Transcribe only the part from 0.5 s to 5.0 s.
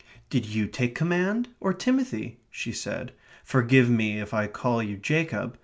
take command, or Timothy?" she said. "Forgive me if I call you